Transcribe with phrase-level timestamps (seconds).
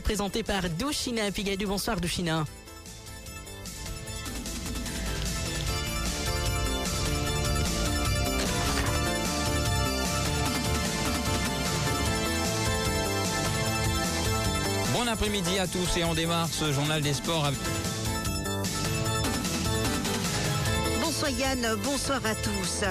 [0.00, 1.66] présenté par Douchina Pigadou.
[1.68, 2.44] Bonsoir Douchina.
[14.92, 17.44] Bon après-midi à tous et on démarre ce journal des sports.
[17.44, 17.58] avec-
[21.02, 22.84] Bonsoir Yann, bonsoir à tous.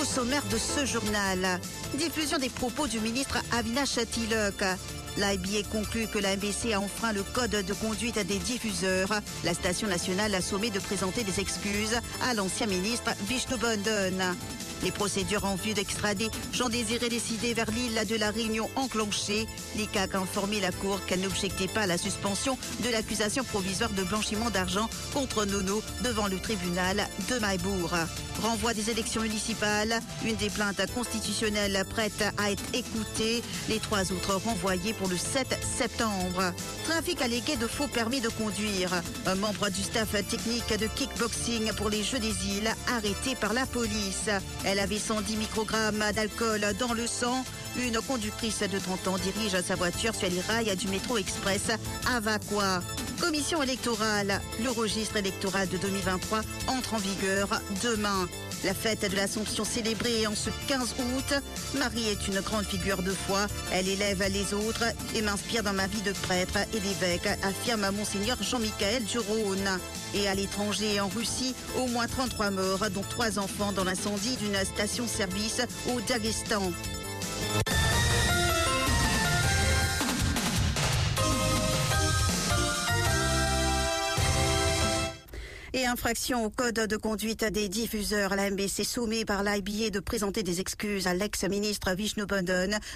[0.00, 1.60] Au sommaire de ce journal,
[1.94, 4.64] diffusion des propos du ministre Avinash Tilok.
[5.16, 9.20] L'IBA conclut que la MBC a enfreint le code de conduite des diffuseurs.
[9.44, 14.34] La station nationale a sommé de présenter des excuses à l'ancien ministre Vishnu Bandhan.
[14.82, 19.46] Les procédures en vue d'extrader Jean Désiré décidé vers l'île de la Réunion enclenchées.
[19.76, 24.02] L'ICAC a informé la Cour qu'elle n'objectait pas à la suspension de l'accusation provisoire de
[24.02, 27.94] blanchiment d'argent contre Nono devant le tribunal de Maïbourg.
[28.42, 34.34] Renvoi des élections municipales, une des plaintes constitutionnelles prête à être écoutée, les trois autres
[34.46, 36.54] renvoyées pour le 7 septembre.
[36.88, 39.02] Trafic allégué de faux permis de conduire.
[39.26, 43.66] Un membre du staff technique de kickboxing pour les Jeux des îles arrêté par la
[43.66, 44.30] police.
[44.70, 47.44] Elle avait 110 microgrammes d'alcool dans le sang.
[47.76, 51.70] Une conductrice de 30 ans dirige sa voiture sur les rails du métro express
[52.06, 52.20] à.
[53.20, 54.40] Commission électorale.
[54.62, 57.48] Le registre électoral de 2023 entre en vigueur
[57.82, 58.26] demain.
[58.64, 61.34] La fête de l'Assomption célébrée en ce 15 août.
[61.78, 63.46] Marie est une grande figure de foi.
[63.72, 64.84] Elle élève les autres
[65.14, 69.78] et m'inspire dans ma vie de prêtre et d'évêque, affirme Monseigneur Jean-Michel Durone.
[70.14, 74.62] Et à l'étranger, en Russie, au moins 33 morts, dont 3 enfants dans l'incendie d'une
[74.64, 75.62] station-service
[75.94, 76.72] au Daghestan.
[85.90, 88.36] Infraction au code de conduite des diffuseurs.
[88.36, 88.48] La
[89.26, 92.22] par l'IBA de présenter des excuses à l'ex-ministre Vishnu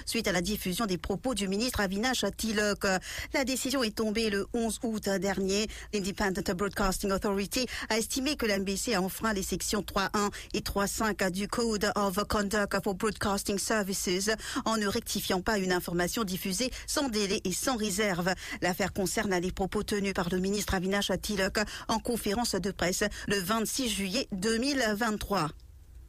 [0.05, 2.85] suite à la diffusion des propos du ministre Avinash Tilok.
[3.33, 5.67] La décision est tombée le 11 août dernier.
[5.93, 11.31] L'Independent Broadcasting Authority a estimé que la MBC a enfreint les sections 3.1 et 3.5
[11.31, 14.31] du Code of Conduct for Broadcasting Services
[14.63, 18.33] en ne rectifiant pas une information diffusée sans délai et sans réserve.
[18.61, 22.84] L'affaire concerne les propos tenus par le ministre Avinash Tilok en conférence de presse
[23.27, 25.49] le 26 juillet 2023.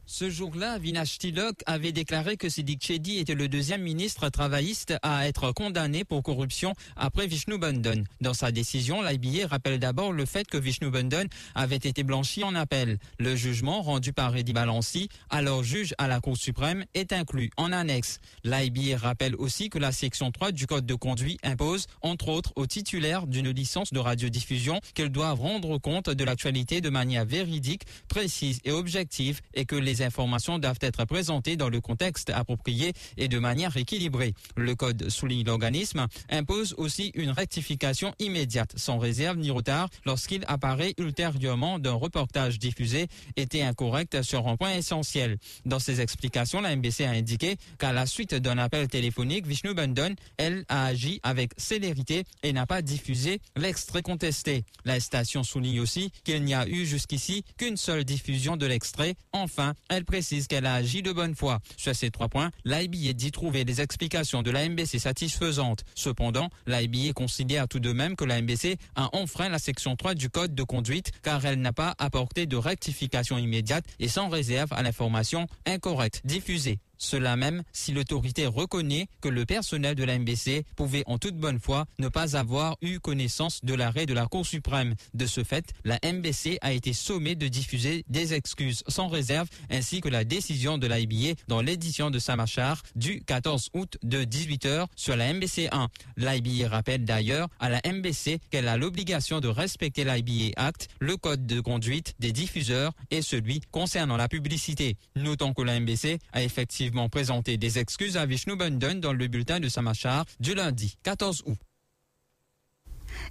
[0.09, 5.27] Ce jour-là, Vinash Tilok avait déclaré que Sidik Chedi était le deuxième ministre travailliste à
[5.27, 8.05] être condamné pour corruption après Vishnu Bandhan.
[8.21, 11.25] Dans sa décision, l'IBA rappelle d'abord le fait que Vishnu Bandhan
[11.55, 12.99] avait été blanchi en appel.
[13.19, 17.73] Le jugement rendu par Eddie Balanci, alors juge à la Cour suprême, est inclus en
[17.73, 18.21] annexe.
[18.45, 22.65] L'IBA rappelle aussi que la section 3 du Code de conduite impose, entre autres, aux
[22.65, 28.61] titulaires d'une licence de radiodiffusion qu'elles doivent rendre compte de l'actualité de manière véridique, précise
[28.63, 33.39] et objective et que les informations doivent être présentées dans le contexte approprié et de
[33.39, 34.33] manière équilibrée.
[34.55, 40.93] Le code souligne l'organisme impose aussi une rectification immédiate, sans réserve ni retard, lorsqu'il apparaît
[40.97, 45.37] ultérieurement d'un reportage diffusé était incorrect sur un point essentiel.
[45.65, 50.13] Dans ses explications, la MBC a indiqué qu'à la suite d'un appel téléphonique, Vishnu Bandhan,
[50.37, 54.63] elle, a agi avec célérité et n'a pas diffusé l'extrait contesté.
[54.85, 59.15] La station souligne aussi qu'il n'y a eu jusqu'ici qu'une seule diffusion de l'extrait.
[59.33, 61.59] Enfin, elle précise qu'elle a agi de bonne foi.
[61.77, 65.83] Sur ces trois points, l'IBA dit trouver des explications de la MBC satisfaisantes.
[65.95, 70.29] Cependant, l'IBA considère tout de même que la MBC a enfreint la section 3 du
[70.29, 74.83] code de conduite car elle n'a pas apporté de rectification immédiate et sans réserve à
[74.83, 76.79] l'information incorrecte diffusée.
[76.97, 81.59] Cela même si l'autorité reconnaît que le personnel de la MBC pouvait en toute bonne
[81.59, 84.95] foi ne pas avoir eu connaissance de l'arrêt de la Cour suprême.
[85.13, 90.01] De ce fait, la MBC a été sommée de diffuser des excuses sans réserve ainsi
[90.01, 95.15] que la décision de l'IBA dans l'édition de Samachar du 14 août de 18h sur
[95.15, 95.87] la MBC 1.
[96.17, 101.45] L'IBA rappelle d'ailleurs à la MBC qu'elle a l'obligation de respecter l'IBA Act, le code
[101.45, 104.97] de conduite des diffuseurs et celui concernant la publicité.
[105.15, 109.59] Notons que la MBC a effectivement présenté des excuses à Vishnu Bandhan dans le bulletin
[109.59, 111.57] de Samachar du lundi 14 août.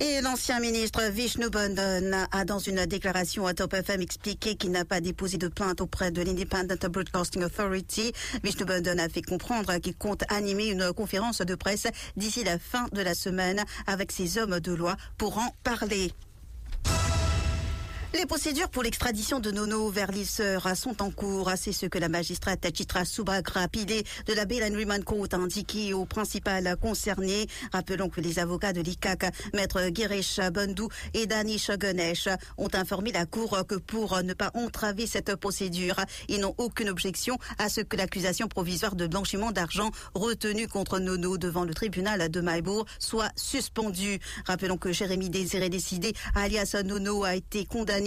[0.00, 4.84] Et l'ancien ministre Vishnu Bandhan a dans une déclaration à Top FM expliqué qu'il n'a
[4.84, 8.12] pas déposé de plainte auprès de l'Independent Broadcasting Authority.
[8.42, 11.86] Vishnu Bandhan a fait comprendre qu'il compte animer une conférence de presse
[12.16, 16.12] d'ici la fin de la semaine avec ses hommes de loi pour en parler.
[18.18, 21.50] Les procédures pour l'extradition de Nono vers l'île sont en cours.
[21.56, 26.06] C'est ce que la magistrate Chitra Subagra Pile de la Remand Court a indiqué au
[26.06, 27.46] principal concerné.
[27.72, 33.26] Rappelons que les avocats de l'ICAC, maître Giresh Bandou et Danish Ganesh, ont informé la
[33.26, 35.96] Cour que pour ne pas entraver cette procédure,
[36.28, 41.36] ils n'ont aucune objection à ce que l'accusation provisoire de blanchiment d'argent retenue contre Nono
[41.36, 44.20] devant le tribunal de Maïbourg soit suspendue.
[44.46, 48.05] Rappelons que Jérémy Désiré décidé, alias Nono, a été condamné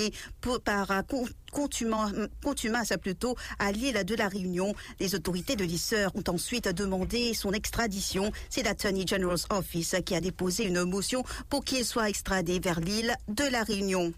[0.64, 1.04] par
[1.52, 4.74] contumace plutôt à l'île de la Réunion.
[5.00, 8.32] Les autorités de l'Isseur ont ensuite demandé son extradition.
[8.50, 13.16] C'est l'Attorney General's Office qui a déposé une motion pour qu'il soit extradé vers l'île
[13.28, 14.14] de la Réunion.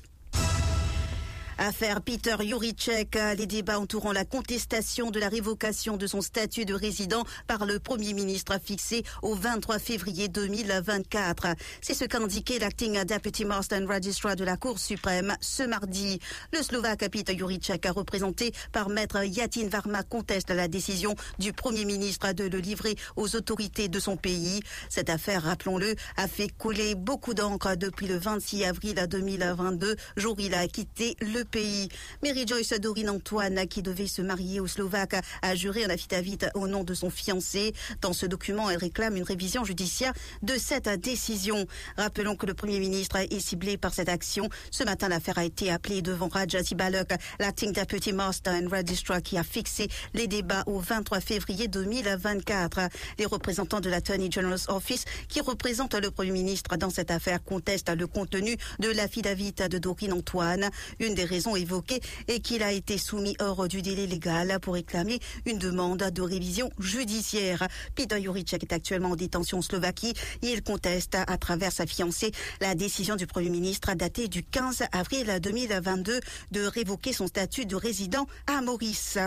[1.58, 6.74] Affaire Peter Juricek, les débats entourant la contestation de la révocation de son statut de
[6.74, 11.50] résident par le Premier ministre fixé au 23 février 2024.
[11.82, 16.20] C'est ce qu'a indiqué l'acting Deputy and Registrar de la Cour suprême ce mardi.
[16.52, 22.34] Le Slovaque Peter Juricek, représenté par Maître Yatin Varma, conteste la décision du Premier ministre
[22.34, 24.62] de le livrer aux autorités de son pays.
[24.90, 30.56] Cette affaire, rappelons-le, a fait couler beaucoup d'encre depuis le 26 avril 2022, jour il
[30.56, 31.90] a quitté le pays.
[32.24, 36.68] Mary Joyce Dorine Antoine, qui devait se marier au Slovaque, a juré un affidavit au
[36.68, 37.74] nom de son fiancé.
[38.02, 41.68] Dans ce document, elle réclame une révision judiciaire de cette décision.
[41.98, 44.50] Rappelons que le Premier ministre est ciblé par cette action.
[44.72, 47.10] Ce matin, l'affaire a été appelée devant Raja Sibalok,
[47.40, 52.80] l'acting deputy master and registrar qui a fixé les débats au 23 février 2024.
[53.20, 57.90] Les représentants de l'Attorney General's Office, qui représentent le Premier ministre dans cette affaire, contestent
[57.96, 60.70] le contenu de l'affidavit de Dorine Antoine.
[61.00, 65.20] Une des raisons évoquées est qu'il a été soumis hors du délai légal pour réclamer
[65.46, 67.68] une demande de révision judiciaire.
[67.96, 70.14] Peter Juricek est actuellement en détention en Slovaquie.
[70.42, 75.40] Il conteste à travers sa fiancée la décision du Premier ministre datée du 15 avril
[75.42, 76.20] 2022
[76.52, 79.18] de révoquer son statut de résident à Maurice.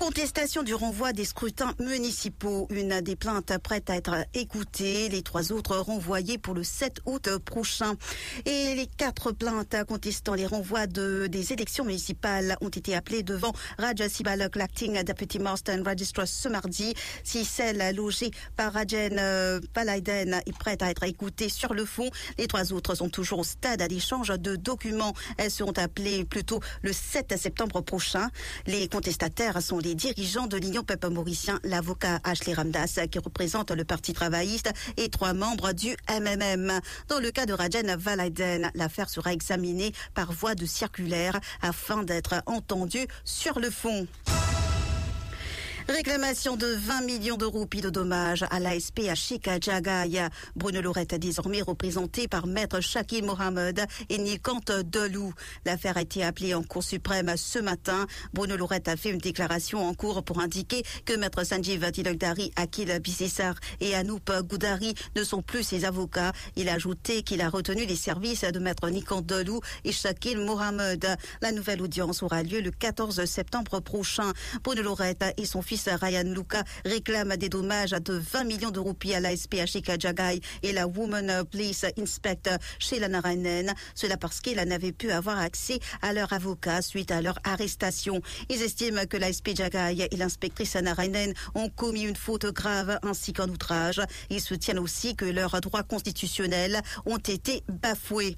[0.00, 2.66] Contestation du renvoi des scrutins municipaux.
[2.70, 5.10] Une des plaintes prête à être écoutée.
[5.10, 7.96] Les trois autres renvoyées pour le 7 août prochain.
[8.46, 13.52] Et les quatre plaintes contestant les renvois de, des élections municipales ont été appelées devant
[13.78, 16.94] Raja Sibalok, l'acting deputy master registrar ce mardi.
[17.22, 22.08] Si celle logée par Rajen euh, Palaiden est prête à être écoutée sur le fond,
[22.38, 25.12] les trois autres sont toujours au stade d'échange de documents.
[25.36, 28.30] Elles seront appelées plutôt le 7 septembre prochain.
[28.66, 33.84] Les contestataires sont les dirigeants de l'Union Peuple Mauricien, l'avocat Ashley Ramdas, qui représente le
[33.84, 36.80] Parti travailliste, et trois membres du MMM.
[37.08, 42.42] Dans le cas de Rajen Valaiden, l'affaire sera examinée par voie de circulaire afin d'être
[42.46, 44.06] entendue sur le fond.
[45.90, 50.22] Réclamation de 20 millions de roupies de dommages à l'ASP à Chika Jagaï.
[50.54, 55.34] Bruno Lorette est désormais représenté par Maître Shakil Mohamed et Nikant Delou.
[55.66, 58.06] L'affaire a été appelée en Cour suprême ce matin.
[58.32, 62.96] Bruno Lorette a fait une déclaration en cours pour indiquer que Maître Sanjeev Tilakdari, Akil
[63.00, 66.32] Bissessar et Anoup Goudari ne sont plus ses avocats.
[66.54, 71.16] Il a ajouté qu'il a retenu les services de Maître Nikant Delou et Shakil Mohamed.
[71.42, 74.32] La nouvelle audience aura lieu le 14 septembre prochain.
[74.62, 79.14] Bruno Lorette et son fils Ryan Luca réclame des dommages de 20 millions de roupies
[79.14, 83.72] à la SPH Kajagai et la Woman Police Inspector chez la Narainen.
[83.94, 88.20] Cela parce qu'ils n'avaient pu avoir accès à leur avocat suite à leur arrestation.
[88.48, 93.32] Ils estiment que la SP Jagai et l'inspectrice Narainen ont commis une faute grave ainsi
[93.32, 94.00] qu'un outrage.
[94.30, 98.36] Ils soutiennent aussi que leurs droits constitutionnels ont été bafoués.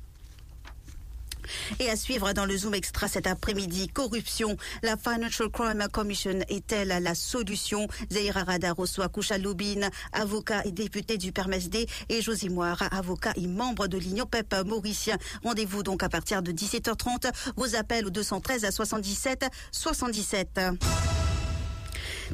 [1.81, 4.57] Et à suivre dans le Zoom Extra cet après-midi, corruption.
[4.83, 7.87] La Financial Crime Commission est-elle la solution?
[8.11, 13.47] Zahira Radar reçoit Koucha Loubine, avocat et député du PERMSD, et José Moire, avocat et
[13.47, 15.17] membre de l'Union PEP mauricien.
[15.43, 17.31] Rendez-vous donc à partir de 17h30.
[17.57, 20.61] Vos appels au 213 à 77 77.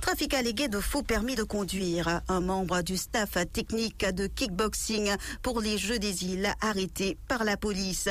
[0.01, 2.21] Trafic allégué de faux permis de conduire.
[2.29, 5.11] Un membre du staff technique de kickboxing
[5.43, 8.09] pour les Jeux des îles arrêté par la police.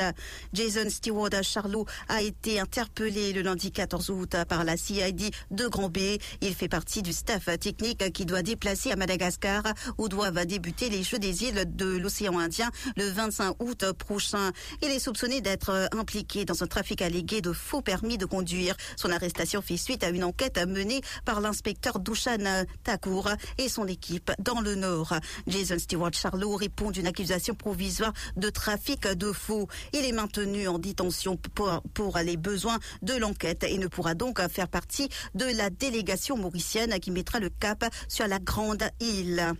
[0.52, 5.88] Jason Stewart Charlot a été interpellé le lundi 14 août par la CID de Grand
[5.88, 5.98] B.
[6.40, 9.62] Il fait partie du staff technique qui doit déplacer à Madagascar
[9.96, 14.52] où doivent débuter les Jeux des îles de l'océan Indien le 25 août prochain.
[14.82, 18.76] Il est soupçonné d'être impliqué dans un trafic allégué de faux permis de conduire.
[18.96, 24.60] Son arrestation fait suite à une enquête menée par l'inspecteur Takour et son équipe dans
[24.60, 25.14] le Nord.
[25.46, 29.68] Jason Stewart Charlot répond d'une accusation provisoire de trafic de faux.
[29.92, 34.40] Il est maintenu en détention pour, pour les besoins de l'enquête et ne pourra donc
[34.48, 39.54] faire partie de la délégation mauricienne qui mettra le cap sur la Grande Île.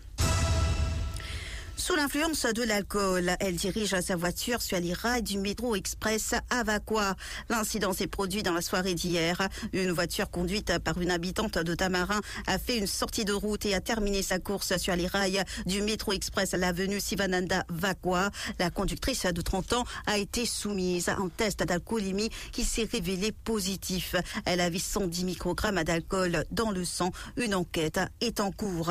[1.79, 6.65] Sous l'influence de l'alcool, elle dirige sa voiture sur les rails du métro express à
[6.65, 7.15] Vaqua.
[7.49, 9.49] L'incident s'est produit dans la soirée d'hier.
[9.73, 13.75] Une voiture conduite par une habitante de Tamarin a fait une sortie de route et
[13.75, 18.33] a terminé sa course sur les rails du métro express à l'avenue Sivananda Vaqua.
[18.59, 23.31] La conductrice de 30 ans a été soumise à un test d'alcoolémie qui s'est révélé
[23.31, 24.17] positif.
[24.47, 27.13] Elle avait 110 microgrammes d'alcool dans le sang.
[27.37, 28.91] Une enquête est en cours.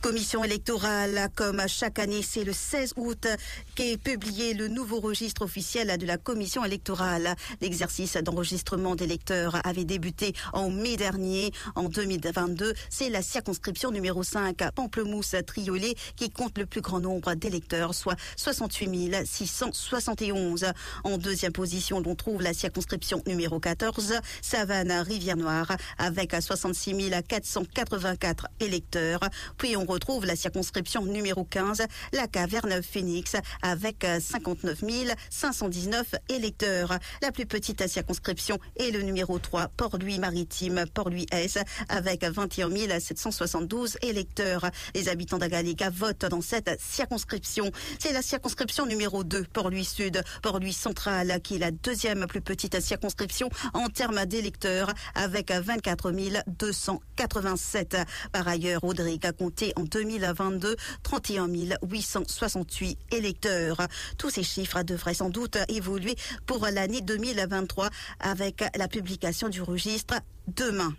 [0.00, 3.26] Commission électorale, comme chaque année, c'est le 16 août
[3.74, 7.34] qu'est publié le nouveau registre officiel de la Commission électorale.
[7.60, 11.50] L'exercice d'enregistrement des électeurs avait débuté en mai dernier.
[11.74, 17.94] En 2022, c'est la circonscription numéro 5, Pamplemousse-Triolet, qui compte le plus grand nombre d'électeurs,
[17.94, 20.66] soit 68 671.
[21.04, 26.94] En deuxième position, l'on trouve la circonscription numéro 14, Savane-Rivière-Noire, avec 66
[27.26, 29.20] 484 électeurs.
[29.56, 34.84] Puis on retrouve la circonscription numéro 15, la caverne Phoenix, avec 59
[35.30, 36.98] 519 électeurs.
[37.22, 44.70] La plus petite circonscription est le numéro 3, Port-Louis Maritime, Port-Louis-S, avec 21 772 électeurs.
[44.94, 47.70] Les habitants d'Agalica votent dans cette circonscription.
[47.98, 52.80] C'est la circonscription numéro 2, Port-Louis Sud, Port-Louis Central, qui est la deuxième plus petite
[52.80, 56.12] circonscription en termes d'électeurs, avec 24
[56.46, 57.96] 287.
[58.32, 61.48] Par ailleurs, Audrey a compté en 2022 31
[61.82, 63.86] 868 électeurs.
[64.18, 66.16] Tous ces chiffres devraient sans doute évoluer
[66.46, 70.16] pour l'année 2023 avec la publication du registre
[70.48, 70.94] demain.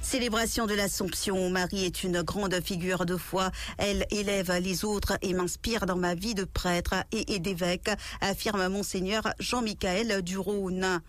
[0.00, 1.48] Célébration de l'Assomption.
[1.50, 3.50] Marie est une grande figure de foi.
[3.78, 9.22] Elle élève les autres et m'inspire dans ma vie de prêtre et d'évêque, affirme Monseigneur
[9.40, 11.00] Jean-Michel Durone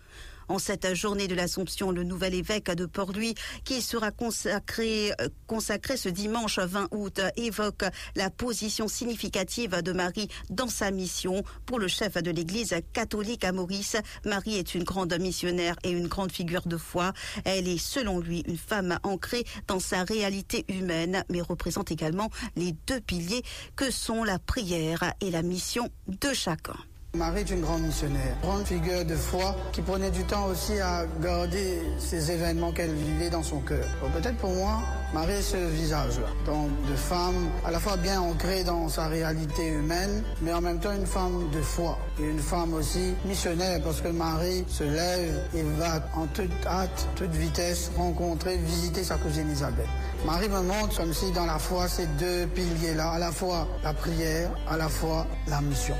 [0.48, 3.34] en cette journée de l'Assomption, le nouvel évêque de Port-Louis,
[3.64, 7.84] qui sera consacré, euh, consacré ce dimanche 20 août, évoque
[8.14, 11.42] la position significative de Marie dans sa mission.
[11.64, 16.08] Pour le chef de l'Église catholique à Maurice, Marie est une grande missionnaire et une
[16.08, 17.12] grande figure de foi.
[17.44, 22.72] Elle est, selon lui, une femme ancrée dans sa réalité humaine, mais représente également les
[22.86, 23.42] deux piliers
[23.74, 26.76] que sont la prière et la mission de chacun.
[27.16, 31.06] Marie est une grande missionnaire, grande figure de foi qui prenait du temps aussi à
[31.22, 33.84] garder ces événements qu'elle vivait dans son cœur.
[34.14, 34.80] Peut-être pour moi,
[35.14, 39.66] Marie est ce visage-là, donc de femme à la fois bien ancrée dans sa réalité
[39.66, 44.02] humaine, mais en même temps une femme de foi et une femme aussi missionnaire parce
[44.02, 49.50] que Marie se lève et va en toute hâte, toute vitesse rencontrer, visiter sa cousine
[49.50, 49.88] Isabelle.
[50.26, 53.94] Marie me montre comme si dans la foi, ces deux piliers-là, à la fois la
[53.94, 55.94] prière, à la fois la mission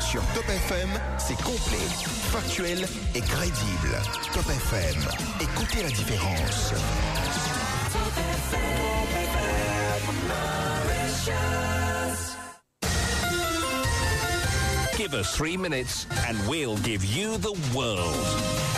[0.00, 1.86] sur Top FM, c'est complet,
[2.32, 3.96] factuel et crédible.
[4.32, 5.02] Top FM,
[5.40, 6.72] écoutez la différence.
[14.96, 18.73] Give us three minutes and we'll give you the world.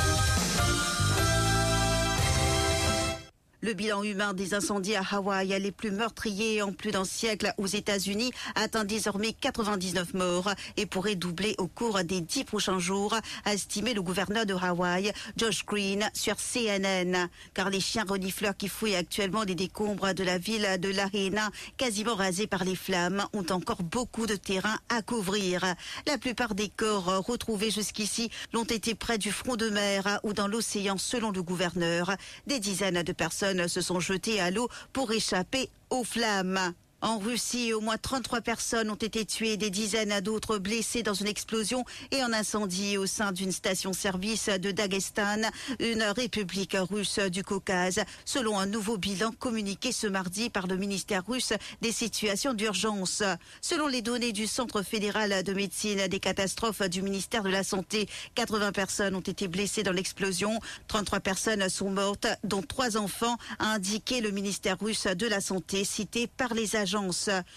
[3.66, 7.66] Le bilan humain des incendies à Hawaï, les plus meurtriers en plus d'un siècle aux
[7.66, 13.54] États-Unis, atteint désormais 99 morts et pourrait doubler au cours des dix prochains jours, a
[13.54, 17.28] estimé le gouverneur de Hawaï, Josh Green, sur CNN.
[17.54, 22.14] Car les chiens renifleurs qui fouillent actuellement des décombres de la ville de Lahaina, quasiment
[22.14, 25.75] rasée par les flammes, ont encore beaucoup de terrain à couvrir.
[26.06, 30.46] La plupart des corps retrouvés jusqu'ici l'ont été près du front de mer ou dans
[30.46, 32.12] l'océan, selon le gouverneur.
[32.46, 36.75] Des dizaines de personnes se sont jetés à l'eau pour échapper aux flammes.
[37.07, 41.29] En Russie, au moins 33 personnes ont été tuées, des dizaines d'autres blessées dans une
[41.29, 45.43] explosion et un incendie au sein d'une station-service de Dagestan,
[45.79, 51.25] une république russe du Caucase, selon un nouveau bilan communiqué ce mardi par le ministère
[51.25, 53.23] russe des situations d'urgence.
[53.61, 58.09] Selon les données du Centre fédéral de médecine des catastrophes du ministère de la Santé,
[58.35, 60.59] 80 personnes ont été blessées dans l'explosion,
[60.89, 65.85] 33 personnes sont mortes, dont trois enfants, a indiqué le ministère russe de la Santé
[65.85, 66.96] cité par les agents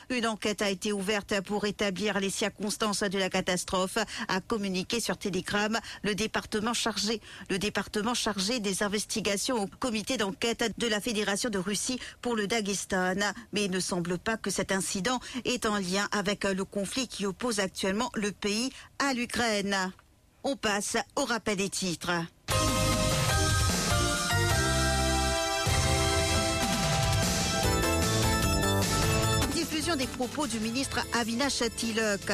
[0.10, 5.18] une enquête a été ouverte pour établir les circonstances de la catastrophe, a communiqué sur
[5.18, 7.22] Telegram le département chargé.
[7.50, 12.48] Le département chargé des investigations au comité d'enquête de la Fédération de Russie pour le
[12.48, 13.34] Daghestan.
[13.54, 17.26] Mais il ne semble pas que cet incident est en lien avec le conflit qui
[17.26, 19.92] oppose actuellement le pays à l'Ukraine.
[20.44, 22.12] On passe au rappel des titres.
[30.20, 32.30] Propos du ministre Avinash Tilok.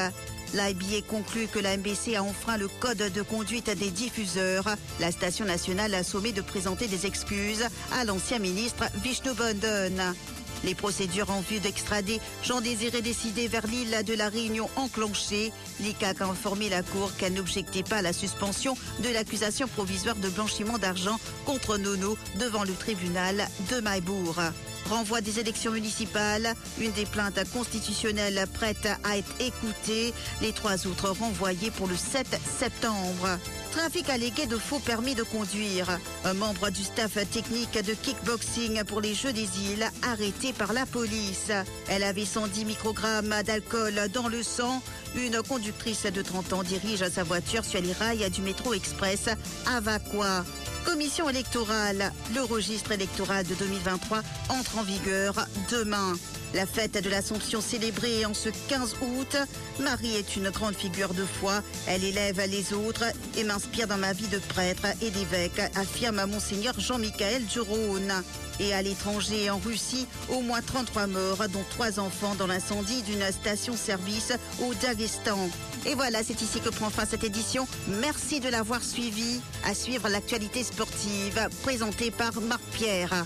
[0.56, 4.68] L'IBA conclut que la MBC a enfreint le code de conduite des diffuseurs.
[5.00, 10.16] La station nationale a sommé de présenter des excuses à l'ancien ministre Vishnu Bandhan.
[10.64, 15.54] Les procédures en vue d'extrader Jean Désiré décidé vers l'île de la Réunion enclenchées.
[15.80, 20.30] L'ICAC a informé la Cour qu'elle n'objectait pas à la suspension de l'accusation provisoire de
[20.30, 24.42] blanchiment d'argent contre Nono devant le tribunal de Maïbourg.
[24.90, 31.10] Renvoi des élections municipales, une des plaintes constitutionnelles prêtes à être écoutée, les trois autres
[31.10, 32.28] renvoyées pour le 7
[32.60, 33.40] septembre.
[33.72, 36.00] Trafic allégué de faux permis de conduire.
[36.24, 40.86] Un membre du staff technique de kickboxing pour les Jeux des îles arrêté par la
[40.86, 41.52] police.
[41.90, 44.82] Elle avait 110 microgrammes d'alcool dans le sang.
[45.16, 49.28] Une conductrice de 30 ans dirige sa voiture sur les rails du métro express
[49.66, 50.46] à Vaqua.
[50.86, 52.12] Commission électorale.
[52.34, 55.34] Le registre électoral de 2023 entre en vigueur
[55.72, 56.14] demain.
[56.54, 59.38] La fête de l'Assomption célébrée en ce 15 août.
[59.80, 61.62] Marie est une grande figure de foi.
[61.88, 63.04] Elle élève les autres
[63.38, 68.24] et m'inspire dans ma vie de prêtre et d'évêque, affirme Monseigneur Jean-Michel Durone.
[68.62, 73.30] Et à l'étranger, en Russie, au moins 33 morts, dont 3 enfants dans l'incendie d'une
[73.32, 75.50] station-service au Daghestan.
[75.86, 77.68] Et voilà, c'est ici que prend fin cette édition.
[78.00, 79.42] Merci de l'avoir suivi.
[79.66, 83.26] À suivre l'actualité sportive présentée par Marc Pierre.